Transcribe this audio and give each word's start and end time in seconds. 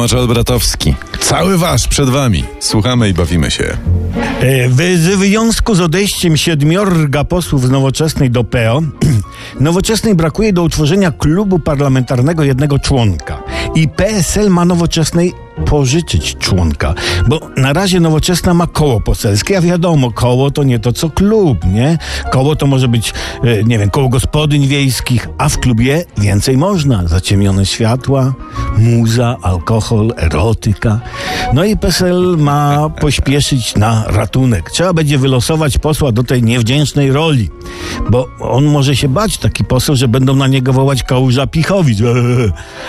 Tomasz 0.00 0.12
Albratowski. 0.12 0.94
Cały 1.20 1.58
wasz 1.58 1.88
przed 1.88 2.08
wami. 2.08 2.44
Słuchamy 2.60 3.08
i 3.08 3.14
bawimy 3.14 3.50
się. 3.50 3.76
E, 4.40 4.68
W 4.68 4.80
związku 5.02 5.74
z 5.74 5.80
odejściem 5.80 6.36
siedmiorga 6.36 7.24
posłów 7.24 7.66
z 7.66 7.70
Nowoczesnej 7.70 8.30
do 8.30 8.44
PO, 8.44 8.82
Nowoczesnej 9.60 10.14
brakuje 10.14 10.52
do 10.52 10.62
utworzenia 10.62 11.10
klubu 11.10 11.58
parlamentarnego 11.58 12.44
jednego 12.44 12.78
członka. 12.78 13.42
I 13.74 13.88
PSL 13.88 14.50
ma 14.50 14.64
Nowoczesnej 14.64 15.32
pożyczyć 15.66 16.36
członka, 16.38 16.94
bo 17.28 17.40
na 17.56 17.72
razie 17.72 18.00
Nowoczesna 18.00 18.54
ma 18.54 18.66
koło 18.66 19.00
poselskie, 19.00 19.58
a 19.58 19.60
wiadomo, 19.60 20.10
koło 20.12 20.50
to 20.50 20.62
nie 20.64 20.78
to 20.78 20.92
co 20.92 21.10
klub, 21.10 21.58
nie? 21.64 21.98
Koło 22.30 22.56
to 22.56 22.66
może 22.66 22.88
być, 22.88 23.12
e, 23.44 23.64
nie 23.64 23.78
wiem, 23.78 23.90
koło 23.90 24.08
gospodyń 24.08 24.66
wiejskich, 24.66 25.28
a 25.38 25.48
w 25.48 25.58
klubie 25.58 26.04
więcej 26.18 26.56
można. 26.56 27.08
Zaciemnione 27.08 27.66
światła, 27.66 28.34
muza, 28.80 29.36
alkohol, 29.42 30.12
erotyka. 30.16 31.00
No 31.52 31.64
i 31.64 31.76
PSL 31.76 32.36
ma 32.38 32.88
pośpieszyć 32.88 33.76
na 33.76 34.04
ratunek. 34.06 34.70
Trzeba 34.70 34.92
będzie 34.92 35.18
wylosować 35.18 35.78
posła 35.78 36.12
do 36.12 36.24
tej 36.24 36.42
niewdzięcznej 36.42 37.12
roli, 37.12 37.50
bo 38.10 38.28
on 38.40 38.64
może 38.64 38.96
się 38.96 39.08
bać, 39.08 39.38
taki 39.38 39.64
poseł, 39.64 39.96
że 39.96 40.08
będą 40.08 40.36
na 40.36 40.46
niego 40.46 40.72
wołać 40.72 41.02
kałuża 41.02 41.46
Pichowicz. 41.46 41.98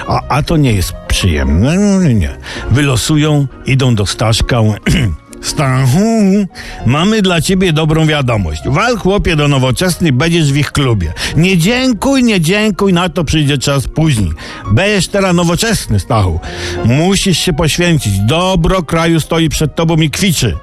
A, 0.08 0.22
a 0.30 0.44
to 0.44 0.58
nie 0.58 0.73
jest 0.73 0.94
przyjemne. 1.08 1.77
Nie. 2.13 2.38
Wylosują, 2.71 3.48
idą 3.66 3.96
do 3.96 4.05
Staszka. 4.05 4.62
Stachu, 5.41 6.48
mamy 6.86 7.22
dla 7.22 7.41
ciebie 7.41 7.73
dobrą 7.73 8.05
wiadomość. 8.05 8.62
Wal 8.66 8.98
chłopie 8.98 9.36
do 9.36 9.48
nowoczesnej, 9.48 10.12
będziesz 10.12 10.54
w 10.54 10.58
ich 10.58 10.72
klubie. 10.72 11.13
Nie 11.36 11.58
dziękuj, 11.58 12.23
nie 12.23 12.41
dziękuj, 12.41 12.94
na 12.94 13.09
to 13.09 13.23
przyjdzie 13.23 13.58
czas 13.58 13.88
później. 13.88 14.32
Będziesz 14.72 15.08
teraz 15.08 15.35
nowoczesny, 15.35 15.99
Stachu. 15.99 16.40
Musisz 16.85 17.40
się 17.40 17.54
poświęcić. 17.54 18.20
Dobro 18.20 18.84
kraju 18.84 19.20
stoi 19.20 19.49
przed 19.49 19.76
tobą 19.76 19.98
i 19.98 20.10
kwiczy. 20.10 20.57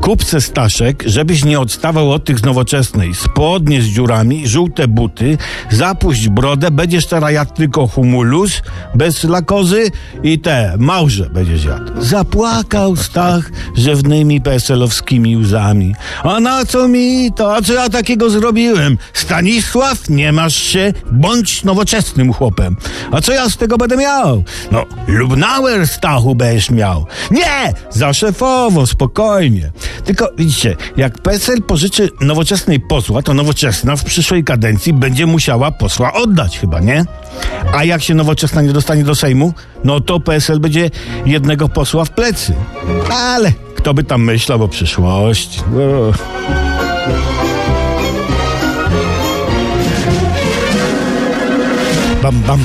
Kupce 0.00 0.40
Staszek, 0.40 1.02
żebyś 1.06 1.44
nie 1.44 1.60
odstawał 1.60 2.12
od 2.12 2.24
tych 2.24 2.38
z 2.38 2.42
nowoczesnej. 2.42 3.14
Spodnie 3.14 3.82
z 3.82 3.84
dziurami, 3.84 4.48
żółte 4.48 4.88
buty, 4.88 5.38
zapuść 5.70 6.28
brodę, 6.28 6.70
będziesz 6.70 7.06
teraz 7.06 7.32
jadł 7.32 7.54
tylko 7.54 7.86
humulus, 7.86 8.62
bez 8.94 9.24
lakozy 9.24 9.90
i 10.22 10.38
te, 10.38 10.74
małże 10.78 11.30
będziesz 11.30 11.64
jadł. 11.64 12.02
Zapłakał 12.02 12.96
Stach 12.96 13.50
rzewnymi 13.76 14.40
PSL-owskimi 14.40 15.36
łzami. 15.36 15.94
A 16.22 16.40
na 16.40 16.64
co 16.64 16.88
mi 16.88 17.32
to? 17.36 17.56
A 17.56 17.62
co 17.62 17.72
ja 17.72 17.88
takiego 17.88 18.30
zrobiłem? 18.30 18.98
Stanisław, 19.12 20.08
nie 20.08 20.32
masz 20.32 20.56
się, 20.56 20.92
bądź 21.12 21.64
nowoczesnym 21.64 22.32
chłopem. 22.32 22.76
A 23.12 23.20
co 23.20 23.32
ja 23.32 23.48
z 23.48 23.56
tego 23.56 23.78
będę 23.78 23.96
miał? 23.96 24.44
No, 24.72 24.84
Lubnauer 25.06 25.88
Stachu 25.88 26.34
będziesz 26.34 26.70
miał. 26.70 27.06
Nie! 27.30 27.72
Za 27.90 28.12
szefowo, 28.12 28.86
spokojnie. 28.86 29.70
Tylko 30.10 30.28
widzicie, 30.38 30.76
jak 30.96 31.18
PSL 31.18 31.62
pożyczy 31.62 32.10
nowoczesnej 32.20 32.80
posła, 32.80 33.22
to 33.22 33.34
nowoczesna 33.34 33.96
w 33.96 34.04
przyszłej 34.04 34.44
kadencji 34.44 34.92
będzie 34.92 35.26
musiała 35.26 35.70
posła 35.70 36.12
oddać 36.12 36.58
chyba, 36.58 36.80
nie? 36.80 37.04
A 37.74 37.84
jak 37.84 38.02
się 38.02 38.14
nowoczesna 38.14 38.62
nie 38.62 38.72
dostanie 38.72 39.04
do 39.04 39.14
Sejmu, 39.14 39.52
no 39.84 40.00
to 40.00 40.20
PSL 40.20 40.60
będzie 40.60 40.90
jednego 41.26 41.68
posła 41.68 42.04
w 42.04 42.10
plecy. 42.10 42.54
Ale 43.10 43.52
kto 43.76 43.94
by 43.94 44.04
tam 44.04 44.24
myślał 44.24 44.62
o 44.62 44.68
przyszłości? 44.68 45.60
O. 45.60 46.12
Bam, 52.22 52.40
bam. 52.40 52.60